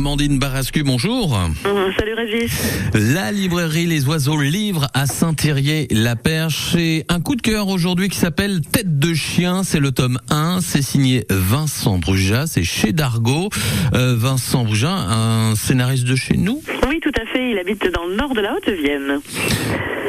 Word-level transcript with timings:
Amandine 0.00 0.38
Barascu, 0.38 0.82
bonjour. 0.82 1.38
salut 1.98 2.14
Régis. 2.14 2.50
La 2.94 3.32
librairie 3.32 3.84
Les 3.84 4.06
Oiseaux 4.06 4.40
livre 4.40 4.86
à 4.94 5.04
Saint-Thierry-la-Perche. 5.04 6.74
Et 6.78 7.04
un 7.10 7.20
coup 7.20 7.36
de 7.36 7.42
cœur 7.42 7.68
aujourd'hui 7.68 8.08
qui 8.08 8.16
s'appelle 8.16 8.62
Tête 8.62 8.98
de 8.98 9.12
chien. 9.12 9.62
C'est 9.62 9.78
le 9.78 9.92
tome 9.92 10.18
1. 10.30 10.60
C'est 10.62 10.80
signé 10.80 11.26
Vincent 11.28 11.98
Brujas. 11.98 12.46
C'est 12.46 12.64
chez 12.64 12.92
Dargaud. 12.92 13.50
Euh, 13.92 14.14
Vincent 14.16 14.64
Brujas, 14.64 14.88
un 14.88 15.54
scénariste 15.54 16.04
de 16.06 16.16
chez 16.16 16.38
nous 16.38 16.62
Oui, 16.88 16.98
tout 17.02 17.12
à 17.20 17.26
fait. 17.26 17.50
Il 17.50 17.58
habite 17.58 17.86
dans 17.92 18.06
le 18.06 18.16
nord 18.16 18.32
de 18.32 18.40
la 18.40 18.54
Haute-Vienne. 18.54 19.20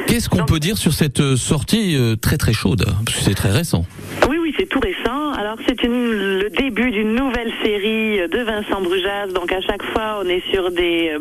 Qu'est-ce 0.08 0.30
qu'on 0.30 0.46
peut 0.46 0.60
dire 0.60 0.78
sur 0.78 0.94
cette 0.94 1.36
sortie 1.36 1.98
euh, 1.98 2.16
très 2.16 2.38
très 2.38 2.54
chaude? 2.54 2.86
Parce 3.06 3.18
que 3.18 3.24
c'est 3.24 3.36
très 3.36 3.52
récent. 3.52 3.86
Oui, 4.30 4.38
oui, 4.42 4.54
c'est 4.58 4.68
tout 4.68 4.80
récent. 4.80 5.32
Alors 5.34 5.58
c'est 5.68 5.84
le 6.42 6.50
début 6.50 6.90
d'une 6.90 7.14
nouvelle 7.14 7.52
série 7.64 8.28
de 8.28 8.40
Vincent 8.40 8.82
Brujas. 8.82 9.28
Donc 9.28 9.52
à 9.52 9.62
chaque 9.62 9.84
fois, 9.84 10.22
on 10.24 10.28
est 10.28 10.44
sur 10.50 10.72
des 10.72 11.12
euh, 11.14 11.20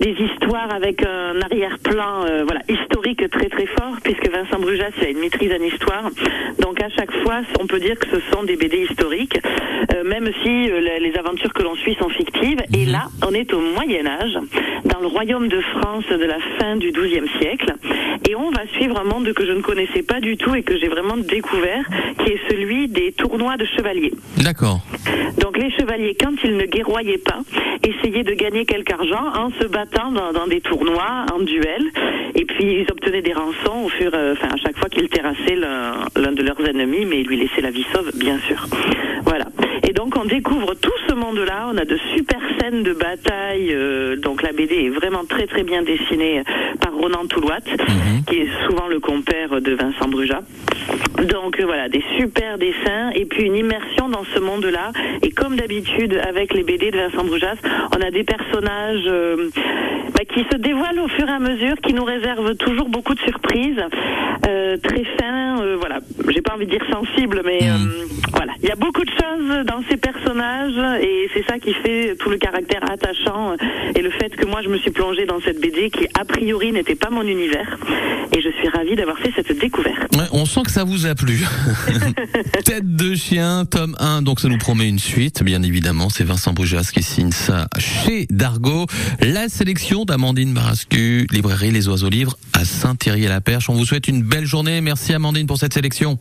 des 0.00 0.12
histoires 0.12 0.72
avec 0.72 1.04
un 1.04 1.40
arrière-plan 1.40 2.24
euh, 2.26 2.44
voilà 2.44 2.60
historique 2.68 3.28
très 3.30 3.48
très 3.48 3.66
fort 3.66 3.96
puisque 4.02 4.28
Vincent 4.30 4.58
Brujas 4.58 4.90
a 5.00 5.06
une 5.06 5.18
maîtrise 5.18 5.52
en 5.52 5.62
histoire. 5.62 6.10
Donc 6.60 6.80
à 6.82 6.88
chaque 6.90 7.12
fois, 7.22 7.40
on 7.60 7.66
peut 7.66 7.80
dire 7.80 7.98
que 7.98 8.06
ce 8.08 8.20
sont 8.32 8.42
des 8.42 8.56
BD 8.56 8.86
historiques, 8.90 9.38
euh, 9.94 10.04
même 10.04 10.30
si 10.42 10.68
les 10.68 11.12
aventures 11.18 11.52
que 11.52 11.62
l'on 11.62 11.74
suit 11.76 11.96
sont 12.00 12.08
fictives. 12.08 12.60
Et 12.74 12.84
là, 12.84 13.08
on 13.26 13.32
est 13.32 13.52
au 13.52 13.60
Moyen 13.60 14.06
Âge, 14.06 14.38
dans 14.84 15.00
le 15.00 15.06
royaume 15.06 15.48
de 15.48 15.60
France 15.60 16.04
de 16.08 16.24
la 16.24 16.38
fin 16.58 16.76
du 16.76 16.90
XIIe 16.90 17.28
siècle, 17.40 17.74
et 18.28 18.34
on 18.34 18.50
va 18.50 18.66
suivre 18.74 19.00
un 19.00 19.04
monde 19.04 19.32
que 19.32 19.46
je 19.46 19.52
ne 19.52 19.62
connaissais 19.62 20.02
pas 20.02 20.20
du 20.20 20.36
tout 20.36 20.54
et 20.54 20.62
que 20.62 20.78
j'ai 20.78 20.88
vraiment 20.88 21.16
découvert, 21.16 21.84
qui 22.18 22.32
est 22.32 22.40
celui 22.48 22.88
des 22.88 23.12
tournois 23.12 23.56
de 23.56 23.64
chevaliers. 23.76 24.12
D'accord. 24.38 24.80
Donc 25.40 25.56
les 25.56 25.70
chevaliers, 25.70 26.16
quand 26.20 26.34
ils 26.44 26.56
ne 26.56 26.64
guerroyaient 26.64 27.18
pas, 27.18 27.40
essayaient 27.82 28.24
de 28.24 28.34
gagner 28.34 28.64
quelque 28.64 28.92
argent 28.92 29.24
en 29.34 29.50
se 29.60 29.66
battant 29.66 29.77
dans, 29.86 30.46
des 30.46 30.60
tournois, 30.60 31.26
en 31.32 31.40
duel, 31.40 31.84
et 32.34 32.44
puis 32.44 32.80
ils 32.80 32.86
obtenaient 32.90 33.22
des 33.22 33.32
rançons 33.32 33.84
au 33.84 33.88
fur, 33.88 34.10
euh, 34.14 34.32
enfin 34.32 34.48
à 34.54 34.56
chaque 34.56 34.78
fois 34.78 34.88
qu'ils 34.88 35.08
terrassaient 35.08 35.56
l'un 35.56 36.32
de 36.32 36.42
leurs 36.42 36.60
ennemis, 36.66 37.04
mais 37.04 37.20
ils 37.20 37.26
lui 37.26 37.36
laissaient 37.36 37.60
la 37.60 37.70
vie 37.70 37.86
sauve, 37.92 38.10
bien 38.14 38.38
sûr. 38.46 38.66
Voilà. 39.24 39.37
Et 39.88 39.94
donc 39.94 40.16
on 40.16 40.26
découvre 40.26 40.74
tout 40.74 40.92
ce 41.08 41.14
monde-là. 41.14 41.70
On 41.72 41.78
a 41.78 41.86
de 41.86 41.96
super 42.14 42.38
scènes 42.58 42.82
de 42.82 42.92
bataille. 42.92 43.72
Euh, 43.72 44.16
donc 44.16 44.42
la 44.42 44.52
BD 44.52 44.84
est 44.84 44.90
vraiment 44.90 45.24
très 45.24 45.46
très 45.46 45.62
bien 45.62 45.82
dessinée 45.82 46.42
par 46.78 46.92
Ronan 46.92 47.26
Touloat, 47.26 47.64
mhm. 47.66 48.24
qui 48.28 48.40
est 48.40 48.48
souvent 48.66 48.86
le 48.86 49.00
compère 49.00 49.62
de 49.62 49.72
Vincent 49.72 50.08
Bruja. 50.08 50.42
Donc 51.24 51.58
euh, 51.58 51.64
voilà, 51.64 51.88
des 51.88 52.04
super 52.18 52.58
dessins 52.58 53.10
et 53.14 53.24
puis 53.24 53.44
une 53.44 53.56
immersion 53.56 54.10
dans 54.10 54.24
ce 54.34 54.38
monde-là. 54.40 54.92
Et 55.22 55.30
comme 55.30 55.56
d'habitude 55.56 56.20
avec 56.28 56.52
les 56.52 56.64
BD 56.64 56.90
de 56.90 56.98
Vincent 56.98 57.24
Brujas, 57.24 57.56
on 57.96 58.00
a 58.02 58.10
des 58.10 58.24
personnages 58.24 59.06
euh, 59.06 59.48
bah, 60.14 60.24
qui 60.24 60.44
se 60.52 60.56
dévoilent 60.56 61.00
au 61.00 61.08
fur 61.08 61.26
et 61.26 61.32
à 61.32 61.38
mesure, 61.38 61.76
qui 61.82 61.94
nous 61.94 62.04
réservent 62.04 62.54
toujours 62.56 62.90
beaucoup 62.90 63.14
de 63.14 63.20
surprises, 63.20 63.82
euh, 64.48 64.76
très 64.78 65.04
fins. 65.18 65.62
voilà, 65.78 66.00
j'ai 66.28 66.42
pas 66.42 66.54
envie 66.54 66.66
de 66.66 66.70
dire 66.70 66.84
sensible, 66.90 67.42
mais 67.44 67.60
hmm. 67.70 67.88
voilà, 68.32 68.52
il 68.62 68.68
y 68.68 68.72
a 68.72 68.76
beaucoup 68.76 69.04
de 69.04 69.10
choses 69.10 69.66
dans 69.66 69.82
ces 69.88 69.96
personnages 69.96 71.02
et 71.02 71.28
c'est 71.34 71.44
ça 71.46 71.58
qui 71.58 71.74
fait 71.74 72.16
tout 72.18 72.30
le 72.30 72.38
caractère 72.38 72.82
attachant 72.90 73.54
et 73.94 74.02
le 74.02 74.10
fait 74.10 74.30
que 74.30 74.46
moi 74.46 74.60
je 74.62 74.68
me 74.68 74.78
suis 74.78 74.90
plongée 74.90 75.26
dans 75.26 75.40
cette 75.40 75.60
BD 75.60 75.90
qui 75.90 76.06
a 76.18 76.24
priori 76.24 76.72
n'était 76.72 76.94
pas 76.94 77.10
mon 77.10 77.22
univers 77.22 77.78
et 78.32 78.40
je 78.40 78.48
suis 78.50 78.68
ravie 78.68 78.96
d'avoir 78.96 79.18
fait 79.18 79.32
cette 79.34 79.58
découverte. 79.58 80.16
on 80.32 80.44
sent 80.44 80.62
que 80.64 80.70
ça 80.70 80.84
vous 80.84 81.06
a 81.06 81.14
plu. 81.14 81.44
Tête 82.64 82.96
de 82.96 83.14
chien, 83.14 83.64
tome 83.64 83.96
1, 83.98 84.22
donc 84.22 84.40
ça 84.40 84.48
nous 84.48 84.58
promet 84.58 84.88
une 84.88 84.98
suite, 84.98 85.42
bien 85.42 85.62
évidemment. 85.62 86.08
C'est 86.08 86.24
Vincent 86.24 86.52
Brujas 86.52 86.90
qui 86.92 87.02
signe 87.02 87.32
ça 87.32 87.68
chez 87.78 88.26
Dargo. 88.30 88.86
La 89.20 89.48
sélection 89.48 90.04
d'Amandine 90.04 90.52
Barascu, 90.52 91.26
librairie 91.30 91.70
Les 91.70 91.88
Oiseaux 91.88 92.10
Livres 92.10 92.36
à 92.52 92.64
Saint-Thierry-à-la-Perche. 92.64 93.70
On 93.70 93.74
vous 93.74 93.86
souhaite 93.86 94.08
une 94.08 94.22
belle 94.38 94.46
journée. 94.46 94.80
Merci 94.80 95.12
Amandine 95.14 95.48
pour 95.48 95.58
cette 95.58 95.74
sélection. 95.74 96.16